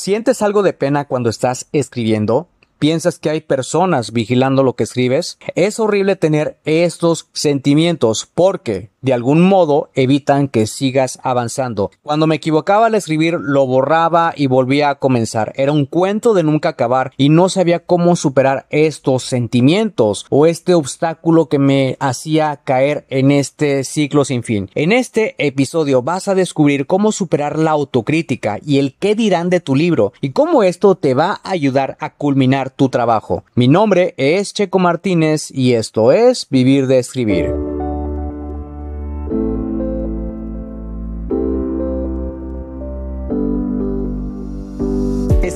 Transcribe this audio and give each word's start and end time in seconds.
¿Sientes 0.00 0.40
algo 0.40 0.62
de 0.62 0.72
pena 0.72 1.06
cuando 1.06 1.28
estás 1.28 1.68
escribiendo? 1.72 2.48
¿Piensas 2.78 3.18
que 3.18 3.28
hay 3.28 3.42
personas 3.42 4.14
vigilando 4.14 4.62
lo 4.62 4.74
que 4.74 4.84
escribes? 4.84 5.38
Es 5.54 5.78
horrible 5.78 6.16
tener 6.16 6.58
estos 6.64 7.28
sentimientos 7.34 8.26
porque 8.32 8.88
de 9.02 9.12
algún 9.12 9.40
modo 9.42 9.90
evitan 9.94 10.48
que 10.48 10.66
sigas 10.66 11.18
avanzando. 11.22 11.90
Cuando 12.02 12.26
me 12.26 12.36
equivocaba 12.36 12.86
al 12.86 12.94
escribir 12.94 13.34
lo 13.34 13.66
borraba 13.66 14.32
y 14.36 14.46
volvía 14.46 14.90
a 14.90 14.94
comenzar. 14.96 15.52
Era 15.56 15.72
un 15.72 15.86
cuento 15.86 16.34
de 16.34 16.42
nunca 16.42 16.70
acabar 16.70 17.12
y 17.16 17.28
no 17.28 17.48
sabía 17.48 17.80
cómo 17.80 18.16
superar 18.16 18.66
estos 18.70 19.24
sentimientos 19.24 20.26
o 20.30 20.46
este 20.46 20.74
obstáculo 20.74 21.48
que 21.48 21.58
me 21.58 21.96
hacía 22.00 22.60
caer 22.64 23.06
en 23.08 23.30
este 23.30 23.84
ciclo 23.84 24.24
sin 24.24 24.42
fin. 24.42 24.70
En 24.74 24.92
este 24.92 25.34
episodio 25.38 26.02
vas 26.02 26.28
a 26.28 26.34
descubrir 26.34 26.86
cómo 26.86 27.12
superar 27.12 27.58
la 27.58 27.72
autocrítica 27.72 28.58
y 28.64 28.78
el 28.78 28.94
qué 28.98 29.14
dirán 29.14 29.50
de 29.50 29.60
tu 29.60 29.74
libro 29.74 30.12
y 30.20 30.30
cómo 30.30 30.62
esto 30.62 30.94
te 30.94 31.14
va 31.14 31.40
a 31.42 31.50
ayudar 31.50 31.96
a 32.00 32.14
culminar 32.14 32.70
tu 32.70 32.88
trabajo. 32.88 33.44
Mi 33.54 33.68
nombre 33.68 34.14
es 34.16 34.52
Checo 34.52 34.78
Martínez 34.78 35.50
y 35.50 35.74
esto 35.74 36.12
es 36.12 36.46
Vivir 36.50 36.86
de 36.86 36.98
Escribir. 36.98 37.69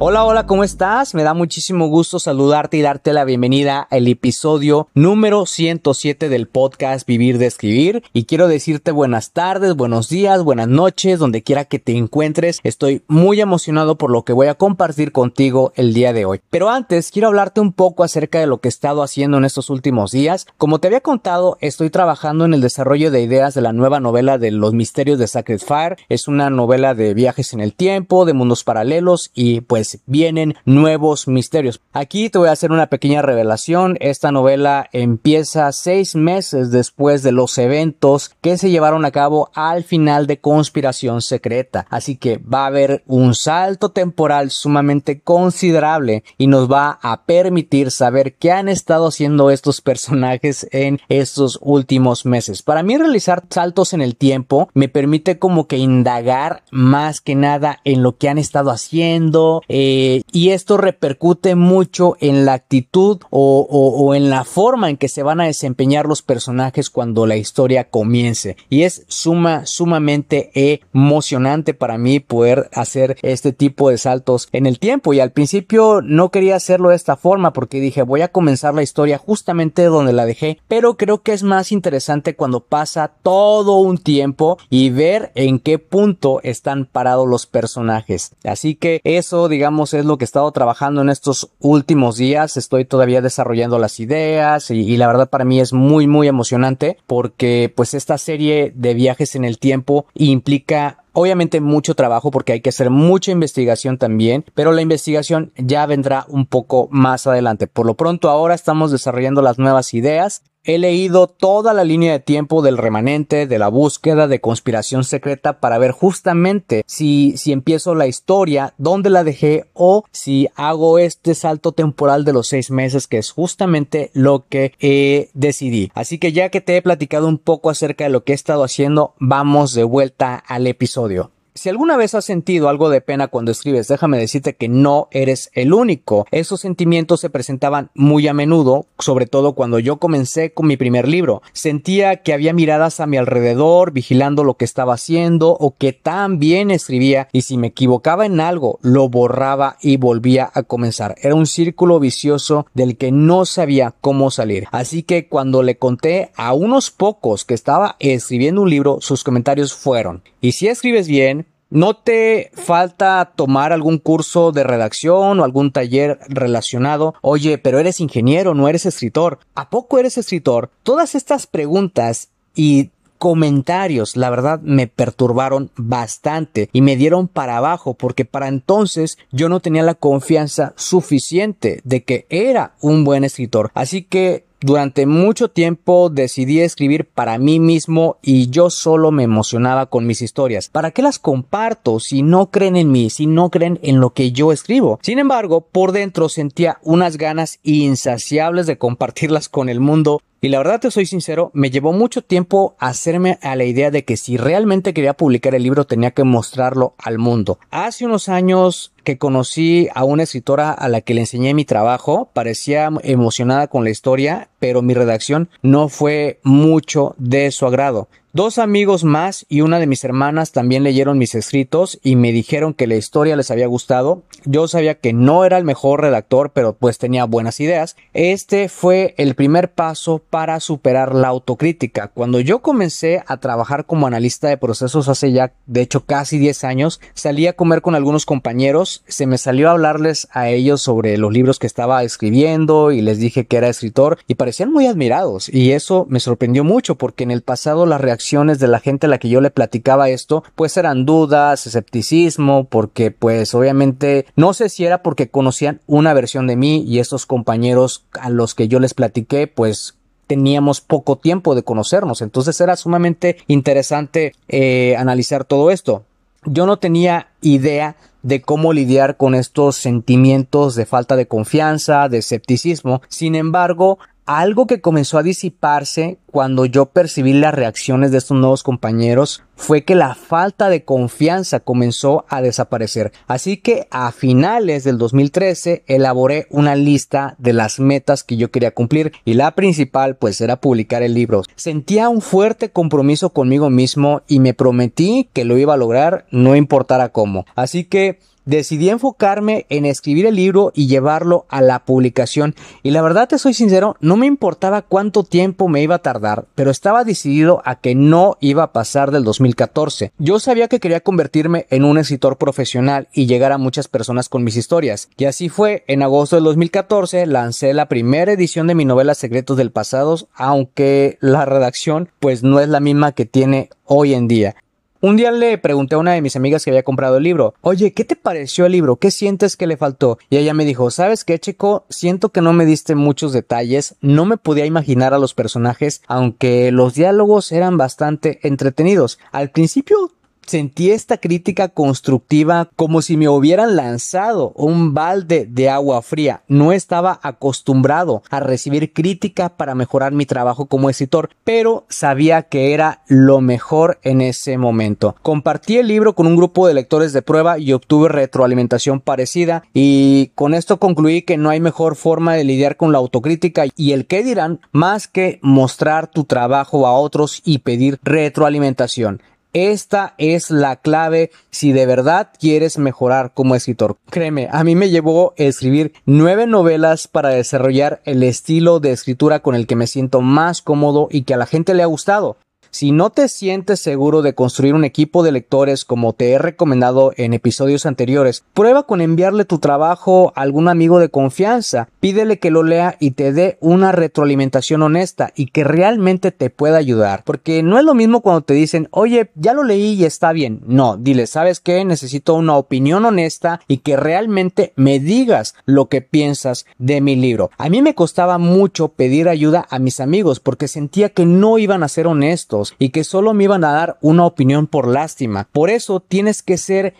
Hola, 0.00 0.24
hola, 0.24 0.44
¿cómo 0.44 0.64
estás? 0.64 1.14
Me 1.14 1.22
da 1.22 1.34
muchísimo 1.34 1.86
gusto 1.86 2.18
saludarte 2.18 2.76
y 2.76 2.82
darte 2.82 3.12
la 3.12 3.24
bienvenida 3.24 3.78
al 3.78 4.08
episodio 4.08 4.88
número 4.92 5.46
107 5.46 6.28
del 6.28 6.48
podcast 6.48 7.06
Vivir 7.06 7.38
de 7.38 7.46
Escribir. 7.46 8.02
Y 8.12 8.24
quiero 8.24 8.48
decirte 8.48 8.90
buenas 8.90 9.30
tardes, 9.30 9.76
buenos 9.76 10.08
días, 10.08 10.42
buenas 10.42 10.66
noches, 10.66 11.20
donde 11.20 11.44
quiera 11.44 11.66
que 11.66 11.78
te 11.78 11.96
encuentres. 11.96 12.58
Estoy 12.64 13.04
muy 13.06 13.40
emocionado 13.40 13.96
por 13.96 14.10
lo 14.10 14.24
que 14.24 14.32
voy 14.32 14.48
a 14.48 14.56
compartir 14.56 15.12
contigo 15.12 15.72
el 15.76 15.94
día 15.94 16.12
de 16.12 16.24
hoy. 16.24 16.40
Pero 16.50 16.70
antes, 16.70 17.12
quiero 17.12 17.28
hablarte 17.28 17.60
un 17.60 17.72
poco 17.72 18.02
acerca 18.02 18.40
de 18.40 18.48
lo 18.48 18.58
que 18.58 18.66
he 18.66 18.70
estado 18.70 19.00
haciendo 19.00 19.38
en 19.38 19.44
estos 19.44 19.70
últimos 19.70 20.10
días. 20.10 20.48
Como 20.58 20.80
te 20.80 20.88
había 20.88 21.02
contado, 21.02 21.56
estoy 21.60 21.90
trabajando 21.90 22.44
en 22.44 22.52
el 22.52 22.60
desarrollo 22.60 23.12
de 23.12 23.22
ideas 23.22 23.54
de 23.54 23.62
la 23.62 23.72
nueva 23.72 24.00
novela 24.00 24.38
de 24.38 24.50
Los 24.50 24.74
Misterios 24.74 25.20
de 25.20 25.28
Sacred 25.28 25.60
Fire. 25.60 25.96
Es 26.08 26.26
una 26.26 26.50
novela 26.50 26.94
de 26.94 27.14
viajes 27.14 27.52
en 27.52 27.60
el 27.60 27.74
tiempo, 27.74 28.24
de 28.24 28.32
mundos 28.32 28.64
paralelos 28.64 29.30
y 29.34 29.60
pues 29.60 29.83
vienen 30.06 30.54
nuevos 30.64 31.28
misterios. 31.28 31.80
Aquí 31.92 32.30
te 32.30 32.38
voy 32.38 32.48
a 32.48 32.52
hacer 32.52 32.72
una 32.72 32.88
pequeña 32.88 33.22
revelación. 33.22 33.96
Esta 34.00 34.32
novela 34.32 34.88
empieza 34.92 35.70
seis 35.72 36.14
meses 36.14 36.70
después 36.70 37.22
de 37.22 37.32
los 37.32 37.56
eventos 37.58 38.30
que 38.40 38.58
se 38.58 38.70
llevaron 38.70 39.04
a 39.04 39.10
cabo 39.10 39.50
al 39.54 39.84
final 39.84 40.26
de 40.26 40.40
Conspiración 40.40 41.22
Secreta. 41.22 41.86
Así 41.90 42.16
que 42.16 42.38
va 42.38 42.64
a 42.64 42.66
haber 42.66 43.02
un 43.06 43.34
salto 43.34 43.90
temporal 43.90 44.50
sumamente 44.50 45.20
considerable 45.20 46.24
y 46.38 46.46
nos 46.46 46.70
va 46.70 46.98
a 47.02 47.24
permitir 47.24 47.90
saber 47.90 48.34
qué 48.34 48.52
han 48.52 48.68
estado 48.68 49.08
haciendo 49.08 49.50
estos 49.50 49.80
personajes 49.80 50.66
en 50.72 51.00
estos 51.08 51.58
últimos 51.62 52.26
meses. 52.26 52.62
Para 52.62 52.82
mí 52.82 52.96
realizar 52.96 53.44
saltos 53.50 53.92
en 53.92 54.00
el 54.00 54.16
tiempo 54.16 54.68
me 54.74 54.88
permite 54.88 55.38
como 55.38 55.66
que 55.66 55.78
indagar 55.78 56.62
más 56.70 57.20
que 57.20 57.34
nada 57.34 57.80
en 57.84 58.02
lo 58.02 58.16
que 58.16 58.28
han 58.28 58.38
estado 58.38 58.70
haciendo, 58.70 59.62
eh, 59.76 60.22
y 60.30 60.50
esto 60.50 60.76
repercute 60.76 61.56
mucho 61.56 62.16
en 62.20 62.44
la 62.44 62.52
actitud 62.52 63.18
o, 63.30 64.14
en 64.14 64.30
la 64.30 64.44
forma 64.44 64.88
en 64.88 64.96
que 64.96 65.08
se 65.08 65.24
van 65.24 65.40
a 65.40 65.46
desempeñar 65.46 66.06
los 66.06 66.22
personajes 66.22 66.90
cuando 66.90 67.26
la 67.26 67.36
historia 67.36 67.90
comience. 67.90 68.56
Y 68.70 68.82
es 68.82 69.04
suma, 69.08 69.66
sumamente 69.66 70.52
emocionante 70.54 71.74
para 71.74 71.98
mí 71.98 72.20
poder 72.20 72.70
hacer 72.72 73.16
este 73.22 73.52
tipo 73.52 73.90
de 73.90 73.98
saltos 73.98 74.48
en 74.52 74.66
el 74.66 74.78
tiempo. 74.78 75.12
Y 75.12 75.18
al 75.18 75.32
principio 75.32 76.02
no 76.02 76.30
quería 76.30 76.54
hacerlo 76.54 76.90
de 76.90 76.96
esta 76.96 77.16
forma 77.16 77.52
porque 77.52 77.80
dije 77.80 78.02
voy 78.02 78.20
a 78.20 78.28
comenzar 78.28 78.74
la 78.74 78.82
historia 78.84 79.18
justamente 79.18 79.82
donde 79.86 80.12
la 80.12 80.24
dejé. 80.24 80.60
Pero 80.68 80.96
creo 80.96 81.22
que 81.22 81.32
es 81.32 81.42
más 81.42 81.72
interesante 81.72 82.36
cuando 82.36 82.60
pasa 82.60 83.16
todo 83.24 83.78
un 83.78 83.98
tiempo 83.98 84.56
y 84.70 84.90
ver 84.90 85.32
en 85.34 85.58
qué 85.58 85.80
punto 85.80 86.38
están 86.44 86.86
parados 86.86 87.26
los 87.26 87.46
personajes. 87.46 88.36
Así 88.44 88.76
que 88.76 89.00
eso, 89.02 89.48
digamos, 89.48 89.63
es 89.94 90.04
lo 90.04 90.18
que 90.18 90.24
he 90.24 90.26
estado 90.26 90.50
trabajando 90.52 91.02
en 91.02 91.10
estos 91.10 91.50
últimos 91.60 92.16
días. 92.16 92.56
Estoy 92.56 92.84
todavía 92.84 93.20
desarrollando 93.20 93.78
las 93.78 94.00
ideas 94.00 94.70
y, 94.70 94.80
y, 94.80 94.96
la 94.96 95.06
verdad 95.06 95.30
para 95.30 95.44
mí 95.44 95.60
es 95.60 95.72
muy, 95.72 96.06
muy 96.06 96.28
emocionante 96.28 96.98
porque 97.06 97.72
pues 97.74 97.94
esta 97.94 98.18
serie 98.18 98.72
de 98.74 98.94
viajes 98.94 99.34
en 99.34 99.44
el 99.44 99.58
tiempo 99.58 100.06
implica 100.14 101.04
Obviamente 101.16 101.60
mucho 101.60 101.94
trabajo 101.94 102.32
porque 102.32 102.54
hay 102.54 102.60
que 102.60 102.70
hacer 102.70 102.90
mucha 102.90 103.30
investigación 103.30 103.98
también, 103.98 104.44
pero 104.52 104.72
la 104.72 104.82
investigación 104.82 105.52
ya 105.56 105.86
vendrá 105.86 106.26
un 106.28 106.44
poco 106.44 106.88
más 106.90 107.28
adelante. 107.28 107.68
Por 107.68 107.86
lo 107.86 107.94
pronto 107.94 108.30
ahora 108.30 108.56
estamos 108.56 108.90
desarrollando 108.90 109.40
las 109.40 109.56
nuevas 109.56 109.94
ideas 109.94 110.42
He 110.66 110.78
leído 110.78 111.26
toda 111.26 111.74
la 111.74 111.84
línea 111.84 112.12
de 112.12 112.20
tiempo 112.20 112.62
del 112.62 112.78
remanente, 112.78 113.46
de 113.46 113.58
la 113.58 113.68
búsqueda 113.68 114.26
de 114.28 114.40
conspiración 114.40 115.04
secreta 115.04 115.60
para 115.60 115.76
ver 115.76 115.90
justamente 115.90 116.84
si, 116.86 117.36
si 117.36 117.52
empiezo 117.52 117.94
la 117.94 118.06
historia, 118.06 118.72
dónde 118.78 119.10
la 119.10 119.24
dejé 119.24 119.66
o 119.74 120.04
si 120.10 120.48
hago 120.54 120.98
este 120.98 121.34
salto 121.34 121.72
temporal 121.72 122.24
de 122.24 122.32
los 122.32 122.48
seis 122.48 122.70
meses 122.70 123.06
que 123.06 123.18
es 123.18 123.30
justamente 123.30 124.10
lo 124.14 124.46
que 124.48 124.72
eh, 124.80 125.28
decidí. 125.34 125.90
Así 125.94 126.18
que 126.18 126.32
ya 126.32 126.48
que 126.48 126.62
te 126.62 126.78
he 126.78 126.82
platicado 126.82 127.28
un 127.28 127.36
poco 127.36 127.68
acerca 127.68 128.04
de 128.04 128.10
lo 128.10 128.24
que 128.24 128.32
he 128.32 128.34
estado 128.34 128.64
haciendo, 128.64 129.12
vamos 129.18 129.74
de 129.74 129.84
vuelta 129.84 130.36
al 130.36 130.66
episodio. 130.66 131.30
Si 131.56 131.68
alguna 131.68 131.96
vez 131.96 132.16
has 132.16 132.24
sentido 132.24 132.68
algo 132.68 132.90
de 132.90 133.00
pena 133.00 133.28
cuando 133.28 133.52
escribes, 133.52 133.86
déjame 133.86 134.18
decirte 134.18 134.56
que 134.56 134.68
no 134.68 135.06
eres 135.12 135.50
el 135.54 135.72
único. 135.72 136.26
Esos 136.32 136.60
sentimientos 136.60 137.20
se 137.20 137.30
presentaban 137.30 137.92
muy 137.94 138.26
a 138.26 138.34
menudo, 138.34 138.86
sobre 138.98 139.26
todo 139.26 139.52
cuando 139.52 139.78
yo 139.78 139.98
comencé 139.98 140.52
con 140.52 140.66
mi 140.66 140.76
primer 140.76 141.06
libro. 141.06 141.42
Sentía 141.52 142.22
que 142.22 142.32
había 142.32 142.52
miradas 142.52 142.98
a 142.98 143.06
mi 143.06 143.18
alrededor, 143.18 143.92
vigilando 143.92 144.42
lo 144.42 144.56
que 144.56 144.64
estaba 144.64 144.94
haciendo 144.94 145.50
o 145.50 145.76
que 145.76 145.92
tan 145.92 146.40
bien 146.40 146.72
escribía 146.72 147.28
y 147.30 147.42
si 147.42 147.56
me 147.56 147.68
equivocaba 147.68 148.26
en 148.26 148.40
algo, 148.40 148.80
lo 148.82 149.08
borraba 149.08 149.76
y 149.80 149.96
volvía 149.96 150.50
a 150.54 150.64
comenzar. 150.64 151.14
Era 151.22 151.36
un 151.36 151.46
círculo 151.46 152.00
vicioso 152.00 152.66
del 152.74 152.96
que 152.96 153.12
no 153.12 153.44
sabía 153.44 153.94
cómo 154.00 154.32
salir. 154.32 154.66
Así 154.72 155.04
que 155.04 155.28
cuando 155.28 155.62
le 155.62 155.78
conté 155.78 156.32
a 156.34 156.52
unos 156.52 156.90
pocos 156.90 157.44
que 157.44 157.54
estaba 157.54 157.94
escribiendo 158.00 158.62
un 158.62 158.70
libro, 158.70 158.98
sus 159.00 159.22
comentarios 159.22 159.72
fueron, 159.72 160.24
y 160.44 160.52
si 160.52 160.68
escribes 160.68 161.08
bien, 161.08 161.43
¿No 161.74 161.96
te 161.96 162.52
falta 162.54 163.32
tomar 163.34 163.72
algún 163.72 163.98
curso 163.98 164.52
de 164.52 164.62
redacción 164.62 165.40
o 165.40 165.44
algún 165.44 165.72
taller 165.72 166.20
relacionado? 166.28 167.14
Oye, 167.20 167.58
pero 167.58 167.80
eres 167.80 167.98
ingeniero, 167.98 168.54
no 168.54 168.68
eres 168.68 168.86
escritor. 168.86 169.40
¿A 169.56 169.70
poco 169.70 169.98
eres 169.98 170.16
escritor? 170.16 170.70
Todas 170.84 171.16
estas 171.16 171.48
preguntas 171.48 172.28
y 172.54 172.90
comentarios, 173.18 174.16
la 174.16 174.30
verdad, 174.30 174.60
me 174.60 174.86
perturbaron 174.86 175.72
bastante 175.76 176.70
y 176.72 176.80
me 176.80 176.94
dieron 176.94 177.26
para 177.26 177.56
abajo 177.56 177.94
porque 177.94 178.24
para 178.24 178.46
entonces 178.46 179.18
yo 179.32 179.48
no 179.48 179.58
tenía 179.58 179.82
la 179.82 179.94
confianza 179.94 180.74
suficiente 180.76 181.80
de 181.82 182.04
que 182.04 182.26
era 182.28 182.74
un 182.82 183.02
buen 183.02 183.24
escritor. 183.24 183.72
Así 183.74 184.02
que 184.02 184.44
Durante 184.60 185.04
mucho 185.04 185.48
tiempo 185.48 186.08
decidí 186.08 186.60
escribir 186.60 187.04
para 187.04 187.38
mí 187.38 187.60
mismo 187.60 188.16
y 188.22 188.48
yo 188.48 188.70
solo 188.70 189.10
me 189.10 189.24
emocionaba 189.24 189.86
con 189.86 190.06
mis 190.06 190.22
historias. 190.22 190.68
¿Para 190.70 190.90
qué 190.90 191.02
las 191.02 191.18
comparto 191.18 192.00
si 192.00 192.22
no 192.22 192.50
creen 192.50 192.76
en 192.76 192.90
mí, 192.90 193.10
si 193.10 193.26
no 193.26 193.50
creen 193.50 193.78
en 193.82 194.00
lo 194.00 194.14
que 194.14 194.32
yo 194.32 194.52
escribo? 194.52 194.98
Sin 195.02 195.18
embargo, 195.18 195.60
por 195.70 195.92
dentro 195.92 196.28
sentía 196.28 196.78
unas 196.82 197.18
ganas 197.18 197.58
insaciables 197.62 198.66
de 198.66 198.78
compartirlas 198.78 199.48
con 199.48 199.68
el 199.68 199.80
mundo 199.80 200.22
y 200.44 200.50
la 200.50 200.58
verdad 200.58 200.78
te 200.78 200.90
soy 200.90 201.06
sincero, 201.06 201.50
me 201.54 201.70
llevó 201.70 201.94
mucho 201.94 202.20
tiempo 202.20 202.76
hacerme 202.78 203.38
a 203.40 203.56
la 203.56 203.64
idea 203.64 203.90
de 203.90 204.04
que 204.04 204.18
si 204.18 204.36
realmente 204.36 204.92
quería 204.92 205.14
publicar 205.14 205.54
el 205.54 205.62
libro 205.62 205.86
tenía 205.86 206.10
que 206.10 206.22
mostrarlo 206.22 206.94
al 206.98 207.16
mundo. 207.16 207.58
Hace 207.70 208.04
unos 208.04 208.28
años 208.28 208.92
que 209.04 209.18
conocí 209.18 209.88
a 209.94 210.04
una 210.04 210.24
escritora 210.24 210.72
a 210.72 210.88
la 210.88 211.00
que 211.00 211.14
le 211.14 211.20
enseñé 211.20 211.54
mi 211.54 211.64
trabajo, 211.64 212.30
parecía 212.32 212.90
emocionada 213.02 213.68
con 213.68 213.84
la 213.84 213.90
historia, 213.90 214.48
pero 214.64 214.80
mi 214.80 214.94
redacción 214.94 215.50
no 215.60 215.90
fue 215.90 216.40
mucho 216.42 217.14
de 217.18 217.50
su 217.50 217.66
agrado. 217.66 218.08
Dos 218.36 218.58
amigos 218.58 219.04
más 219.04 219.46
y 219.48 219.60
una 219.60 219.78
de 219.78 219.86
mis 219.86 220.02
hermanas 220.02 220.50
también 220.50 220.82
leyeron 220.82 221.18
mis 221.18 221.36
escritos 221.36 222.00
y 222.02 222.16
me 222.16 222.32
dijeron 222.32 222.74
que 222.74 222.88
la 222.88 222.96
historia 222.96 223.36
les 223.36 223.52
había 223.52 223.68
gustado. 223.68 224.24
Yo 224.44 224.66
sabía 224.66 224.96
que 224.96 225.12
no 225.12 225.44
era 225.44 225.56
el 225.56 225.62
mejor 225.62 226.00
redactor, 226.00 226.50
pero 226.50 226.72
pues 226.72 226.98
tenía 226.98 227.26
buenas 227.26 227.60
ideas. 227.60 227.94
Este 228.12 228.68
fue 228.68 229.14
el 229.18 229.36
primer 229.36 229.70
paso 229.70 230.18
para 230.18 230.58
superar 230.58 231.14
la 231.14 231.28
autocrítica. 231.28 232.08
Cuando 232.08 232.40
yo 232.40 232.60
comencé 232.60 233.22
a 233.24 233.36
trabajar 233.36 233.86
como 233.86 234.08
analista 234.08 234.48
de 234.48 234.58
procesos 234.58 235.08
hace 235.08 235.30
ya, 235.30 235.52
de 235.66 235.82
hecho, 235.82 236.04
casi 236.04 236.36
10 236.36 236.64
años, 236.64 237.00
salí 237.14 237.46
a 237.46 237.52
comer 237.52 237.82
con 237.82 237.94
algunos 237.94 238.26
compañeros, 238.26 239.04
se 239.06 239.28
me 239.28 239.38
salió 239.38 239.68
a 239.68 239.72
hablarles 239.72 240.26
a 240.32 240.48
ellos 240.48 240.82
sobre 240.82 241.18
los 241.18 241.32
libros 241.32 241.60
que 241.60 241.68
estaba 241.68 242.02
escribiendo 242.02 242.90
y 242.90 243.00
les 243.00 243.20
dije 243.20 243.46
que 243.46 243.58
era 243.58 243.68
escritor 243.68 244.18
y 244.26 244.34
parecían 244.54 244.72
muy 244.72 244.86
admirados 244.86 245.48
y 245.48 245.72
eso 245.72 246.06
me 246.08 246.20
sorprendió 246.20 246.62
mucho 246.62 246.94
porque 246.94 247.24
en 247.24 247.32
el 247.32 247.42
pasado 247.42 247.86
las 247.86 248.00
reacciones 248.00 248.60
de 248.60 248.68
la 248.68 248.78
gente 248.78 249.06
a 249.06 249.08
la 249.08 249.18
que 249.18 249.28
yo 249.28 249.40
le 249.40 249.50
platicaba 249.50 250.10
esto, 250.10 250.44
pues 250.54 250.76
eran 250.76 251.04
dudas, 251.04 251.66
escepticismo, 251.66 252.68
porque 252.68 253.10
pues 253.10 253.52
obviamente 253.56 254.26
no 254.36 254.54
sé 254.54 254.68
si 254.68 254.84
era 254.84 255.02
porque 255.02 255.28
conocían 255.28 255.80
una 255.88 256.14
versión 256.14 256.46
de 256.46 256.54
mí 256.54 256.84
y 256.86 257.00
estos 257.00 257.26
compañeros 257.26 258.04
a 258.12 258.30
los 258.30 258.54
que 258.54 258.68
yo 258.68 258.78
les 258.78 258.94
platiqué, 258.94 259.48
pues 259.48 259.96
teníamos 260.28 260.80
poco 260.80 261.18
tiempo 261.18 261.56
de 261.56 261.64
conocernos, 261.64 262.22
entonces 262.22 262.60
era 262.60 262.76
sumamente 262.76 263.38
interesante 263.48 264.36
eh, 264.46 264.94
analizar 264.96 265.44
todo 265.44 265.72
esto. 265.72 266.04
Yo 266.44 266.66
no 266.66 266.76
tenía 266.76 267.26
idea 267.40 267.96
de 268.24 268.40
cómo 268.40 268.72
lidiar 268.72 269.16
con 269.16 269.34
estos 269.34 269.76
sentimientos 269.76 270.74
de 270.74 270.86
falta 270.86 271.14
de 271.14 271.28
confianza, 271.28 272.08
de 272.08 272.18
escepticismo. 272.18 273.02
Sin 273.08 273.34
embargo, 273.34 273.98
algo 274.26 274.66
que 274.66 274.80
comenzó 274.80 275.18
a 275.18 275.22
disiparse 275.22 276.18
cuando 276.26 276.64
yo 276.64 276.86
percibí 276.86 277.32
las 277.32 277.54
reacciones 277.54 278.10
de 278.10 278.18
estos 278.18 278.36
nuevos 278.38 278.62
compañeros 278.62 279.42
fue 279.56 279.84
que 279.84 279.94
la 279.94 280.14
falta 280.14 280.68
de 280.68 280.84
confianza 280.84 281.60
comenzó 281.60 282.24
a 282.28 282.42
desaparecer. 282.42 283.12
Así 283.28 283.56
que 283.56 283.86
a 283.90 284.10
finales 284.10 284.82
del 284.82 284.98
2013 284.98 285.84
elaboré 285.86 286.46
una 286.50 286.74
lista 286.74 287.36
de 287.38 287.52
las 287.52 287.78
metas 287.78 288.24
que 288.24 288.36
yo 288.36 288.50
quería 288.50 288.72
cumplir 288.72 289.12
y 289.24 289.34
la 289.34 289.54
principal 289.54 290.16
pues 290.16 290.40
era 290.40 290.60
publicar 290.60 291.02
el 291.02 291.14
libro. 291.14 291.42
Sentía 291.54 292.08
un 292.08 292.20
fuerte 292.20 292.70
compromiso 292.70 293.30
conmigo 293.30 293.70
mismo 293.70 294.22
y 294.26 294.40
me 294.40 294.54
prometí 294.54 295.28
que 295.32 295.44
lo 295.44 295.56
iba 295.56 295.74
a 295.74 295.78
lograr 295.78 296.26
no 296.30 296.56
importara 296.56 297.10
cómo. 297.10 297.46
Así 297.54 297.84
que 297.84 298.18
decidí 298.44 298.90
enfocarme 298.90 299.66
en 299.68 299.86
escribir 299.86 300.26
el 300.26 300.36
libro 300.36 300.72
y 300.74 300.86
llevarlo 300.86 301.46
a 301.48 301.60
la 301.60 301.84
publicación. 301.84 302.54
Y 302.82 302.90
la 302.90 303.02
verdad 303.02 303.28
te 303.28 303.38
soy 303.38 303.54
sincero, 303.54 303.96
no 304.00 304.16
me 304.16 304.26
importaba 304.26 304.82
cuánto 304.82 305.22
tiempo 305.22 305.68
me 305.68 305.82
iba 305.82 305.96
a 305.96 306.02
tardar, 306.02 306.46
pero 306.54 306.70
estaba 306.70 307.04
decidido 307.04 307.62
a 307.64 307.76
que 307.76 307.94
no 307.94 308.36
iba 308.40 308.64
a 308.64 308.72
pasar 308.72 309.10
del 309.10 309.24
2014. 309.24 310.12
Yo 310.18 310.38
sabía 310.38 310.68
que 310.68 310.80
quería 310.80 311.00
convertirme 311.00 311.66
en 311.70 311.84
un 311.84 311.98
escritor 311.98 312.36
profesional 312.36 313.08
y 313.12 313.26
llegar 313.26 313.52
a 313.52 313.58
muchas 313.58 313.88
personas 313.88 314.28
con 314.28 314.44
mis 314.44 314.56
historias. 314.56 315.08
Y 315.16 315.24
así 315.24 315.48
fue, 315.48 315.84
en 315.86 316.02
agosto 316.02 316.36
del 316.36 316.44
2014 316.44 317.26
lancé 317.26 317.74
la 317.74 317.88
primera 317.88 318.32
edición 318.32 318.66
de 318.66 318.74
mi 318.74 318.84
novela 318.84 319.14
Secretos 319.14 319.56
del 319.56 319.70
Pasado, 319.70 320.04
aunque 320.34 321.18
la 321.20 321.44
redacción 321.44 322.10
pues 322.20 322.42
no 322.42 322.60
es 322.60 322.68
la 322.68 322.80
misma 322.80 323.12
que 323.12 323.26
tiene 323.26 323.70
hoy 323.84 324.14
en 324.14 324.28
día. 324.28 324.56
Un 325.04 325.18
día 325.18 325.30
le 325.30 325.58
pregunté 325.58 325.96
a 325.96 325.98
una 325.98 326.12
de 326.12 326.22
mis 326.22 326.34
amigas 326.34 326.64
que 326.64 326.70
había 326.70 326.82
comprado 326.82 327.18
el 327.18 327.24
libro, 327.24 327.52
oye, 327.60 327.92
¿qué 327.92 328.06
te 328.06 328.16
pareció 328.16 328.64
el 328.64 328.72
libro? 328.72 328.96
¿Qué 328.96 329.10
sientes 329.10 329.54
que 329.54 329.66
le 329.66 329.76
faltó? 329.76 330.16
Y 330.30 330.38
ella 330.38 330.54
me 330.54 330.64
dijo, 330.64 330.90
¿sabes 330.90 331.24
qué, 331.24 331.38
chico? 331.38 331.84
Siento 331.90 332.30
que 332.30 332.40
no 332.40 332.54
me 332.54 332.64
diste 332.64 332.94
muchos 332.94 333.34
detalles, 333.34 333.96
no 334.00 334.24
me 334.24 334.38
podía 334.38 334.64
imaginar 334.64 335.12
a 335.12 335.18
los 335.18 335.34
personajes, 335.34 336.00
aunque 336.06 336.72
los 336.72 336.94
diálogos 336.94 337.52
eran 337.52 337.76
bastante 337.76 338.40
entretenidos. 338.44 339.18
Al 339.30 339.50
principio 339.50 340.10
Sentí 340.46 340.90
esta 340.90 341.18
crítica 341.18 341.68
constructiva 341.68 342.68
como 342.76 343.02
si 343.02 343.16
me 343.16 343.28
hubieran 343.28 343.76
lanzado 343.76 344.52
un 344.56 344.94
balde 344.94 345.46
de 345.48 345.70
agua 345.70 346.02
fría. 346.02 346.42
No 346.48 346.72
estaba 346.72 347.18
acostumbrado 347.22 348.22
a 348.30 348.40
recibir 348.40 348.92
crítica 348.92 349.56
para 349.56 349.74
mejorar 349.74 350.12
mi 350.12 350.26
trabajo 350.26 350.66
como 350.66 350.90
escritor, 350.90 351.30
pero 351.44 351.86
sabía 351.88 352.42
que 352.42 352.74
era 352.74 353.02
lo 353.08 353.40
mejor 353.40 353.98
en 354.02 354.20
ese 354.20 354.58
momento. 354.58 355.16
Compartí 355.22 355.78
el 355.78 355.88
libro 355.88 356.14
con 356.14 356.26
un 356.26 356.36
grupo 356.36 356.66
de 356.66 356.74
lectores 356.74 357.12
de 357.12 357.22
prueba 357.22 357.58
y 357.58 357.72
obtuve 357.72 358.08
retroalimentación 358.08 359.00
parecida 359.00 359.64
y 359.72 360.32
con 360.34 360.54
esto 360.54 360.78
concluí 360.78 361.22
que 361.22 361.36
no 361.36 361.50
hay 361.50 361.60
mejor 361.60 361.96
forma 361.96 362.34
de 362.34 362.44
lidiar 362.44 362.76
con 362.76 362.92
la 362.92 362.98
autocrítica 362.98 363.64
y 363.76 363.92
el 363.92 364.06
qué 364.06 364.22
dirán 364.22 364.60
más 364.72 365.08
que 365.08 365.38
mostrar 365.42 366.10
tu 366.10 366.24
trabajo 366.24 366.86
a 366.86 366.92
otros 366.92 367.40
y 367.44 367.58
pedir 367.58 367.98
retroalimentación. 368.02 369.22
Esta 369.54 370.14
es 370.18 370.50
la 370.50 370.74
clave 370.74 371.30
si 371.50 371.72
de 371.72 371.86
verdad 371.86 372.30
quieres 372.40 372.76
mejorar 372.76 373.32
como 373.34 373.54
escritor. 373.54 373.96
Créeme, 374.10 374.48
a 374.50 374.64
mí 374.64 374.74
me 374.74 374.90
llevó 374.90 375.32
a 375.38 375.42
escribir 375.44 375.92
nueve 376.06 376.48
novelas 376.48 377.06
para 377.06 377.28
desarrollar 377.28 378.02
el 378.04 378.24
estilo 378.24 378.80
de 378.80 378.90
escritura 378.90 379.38
con 379.38 379.54
el 379.54 379.68
que 379.68 379.76
me 379.76 379.86
siento 379.86 380.20
más 380.22 380.60
cómodo 380.60 381.06
y 381.08 381.22
que 381.22 381.34
a 381.34 381.36
la 381.36 381.46
gente 381.46 381.72
le 381.72 381.84
ha 381.84 381.86
gustado. 381.86 382.36
Si 382.74 382.90
no 382.90 383.10
te 383.10 383.28
sientes 383.28 383.78
seguro 383.78 384.20
de 384.20 384.34
construir 384.34 384.74
un 384.74 384.82
equipo 384.82 385.22
de 385.22 385.30
lectores 385.30 385.84
como 385.84 386.12
te 386.12 386.32
he 386.32 386.38
recomendado 386.38 387.12
en 387.16 387.32
episodios 387.32 387.86
anteriores, 387.86 388.42
prueba 388.52 388.82
con 388.82 389.00
enviarle 389.00 389.44
tu 389.44 389.60
trabajo 389.60 390.32
a 390.34 390.40
algún 390.40 390.66
amigo 390.66 390.98
de 390.98 391.08
confianza, 391.08 391.88
pídele 392.00 392.40
que 392.40 392.50
lo 392.50 392.64
lea 392.64 392.96
y 392.98 393.12
te 393.12 393.32
dé 393.32 393.58
una 393.60 393.92
retroalimentación 393.92 394.82
honesta 394.82 395.32
y 395.36 395.52
que 395.52 395.62
realmente 395.62 396.32
te 396.32 396.50
pueda 396.50 396.76
ayudar. 396.76 397.22
Porque 397.22 397.62
no 397.62 397.78
es 397.78 397.84
lo 397.84 397.94
mismo 397.94 398.22
cuando 398.22 398.40
te 398.40 398.54
dicen, 398.54 398.88
oye, 398.90 399.30
ya 399.36 399.54
lo 399.54 399.62
leí 399.62 399.92
y 399.92 400.04
está 400.04 400.32
bien. 400.32 400.60
No, 400.66 400.96
dile, 400.96 401.28
¿sabes 401.28 401.60
qué? 401.60 401.84
Necesito 401.84 402.34
una 402.34 402.56
opinión 402.56 403.04
honesta 403.04 403.60
y 403.68 403.78
que 403.78 403.96
realmente 403.96 404.72
me 404.74 404.98
digas 404.98 405.54
lo 405.64 405.88
que 405.88 406.00
piensas 406.00 406.66
de 406.78 407.00
mi 407.00 407.14
libro. 407.14 407.52
A 407.56 407.68
mí 407.68 407.82
me 407.82 407.94
costaba 407.94 408.38
mucho 408.38 408.88
pedir 408.88 409.28
ayuda 409.28 409.64
a 409.70 409.78
mis 409.78 410.00
amigos 410.00 410.40
porque 410.40 410.66
sentía 410.66 411.10
que 411.10 411.24
no 411.24 411.58
iban 411.58 411.84
a 411.84 411.88
ser 411.88 412.08
honestos 412.08 412.63
y 412.78 412.90
que 412.90 413.04
solo 413.04 413.34
me 413.34 413.44
iban 413.44 413.64
a 413.64 413.72
dar 413.72 413.98
una 414.00 414.24
opinión 414.24 414.66
por 414.66 414.88
lástima. 414.88 415.48
Por 415.52 415.70
eso 415.70 416.00
tienes 416.00 416.42
que 416.42 416.56
ser 416.56 416.94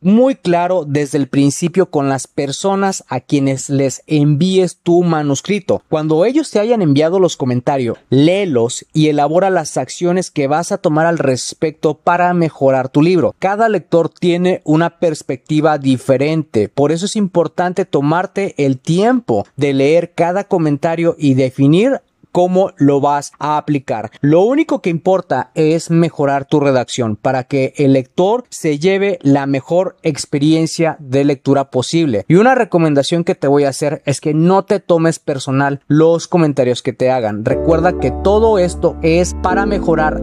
muy 0.00 0.36
claro 0.36 0.84
desde 0.86 1.18
el 1.18 1.28
principio 1.28 1.90
con 1.90 2.08
las 2.08 2.26
personas 2.26 3.04
a 3.08 3.20
quienes 3.20 3.68
les 3.68 4.02
envíes 4.06 4.78
tu 4.82 5.02
manuscrito. 5.02 5.82
Cuando 5.88 6.24
ellos 6.24 6.50
te 6.50 6.60
hayan 6.60 6.82
enviado 6.82 7.18
los 7.18 7.36
comentarios, 7.36 7.98
léelos 8.10 8.86
y 8.92 9.08
elabora 9.08 9.50
las 9.50 9.76
acciones 9.76 10.30
que 10.30 10.46
vas 10.46 10.72
a 10.72 10.78
tomar 10.78 11.06
al 11.06 11.18
respecto 11.18 11.94
para 11.94 12.32
mejorar 12.34 12.88
tu 12.88 13.02
libro. 13.02 13.34
Cada 13.38 13.68
lector 13.68 14.08
tiene 14.08 14.60
una 14.64 14.98
perspectiva 14.98 15.78
diferente, 15.78 16.68
por 16.68 16.92
eso 16.92 17.06
es 17.06 17.16
importante 17.16 17.84
tomarte 17.84 18.54
el 18.64 18.78
tiempo 18.78 19.46
de 19.56 19.72
leer 19.72 20.12
cada 20.14 20.44
comentario 20.44 21.16
y 21.18 21.34
definir 21.34 22.00
cómo 22.38 22.70
lo 22.76 23.00
vas 23.00 23.32
a 23.40 23.56
aplicar. 23.56 24.12
Lo 24.20 24.42
único 24.42 24.80
que 24.80 24.90
importa 24.90 25.50
es 25.56 25.90
mejorar 25.90 26.44
tu 26.44 26.60
redacción 26.60 27.16
para 27.16 27.42
que 27.42 27.74
el 27.78 27.94
lector 27.94 28.44
se 28.48 28.78
lleve 28.78 29.18
la 29.22 29.46
mejor 29.46 29.96
experiencia 30.04 30.96
de 31.00 31.24
lectura 31.24 31.72
posible. 31.72 32.24
Y 32.28 32.36
una 32.36 32.54
recomendación 32.54 33.24
que 33.24 33.34
te 33.34 33.48
voy 33.48 33.64
a 33.64 33.70
hacer 33.70 34.02
es 34.06 34.20
que 34.20 34.34
no 34.34 34.64
te 34.64 34.78
tomes 34.78 35.18
personal 35.18 35.80
los 35.88 36.28
comentarios 36.28 36.80
que 36.80 36.92
te 36.92 37.10
hagan. 37.10 37.44
Recuerda 37.44 37.98
que 37.98 38.12
todo 38.22 38.60
esto 38.60 38.96
es 39.02 39.34
para 39.42 39.66
mejorar 39.66 40.22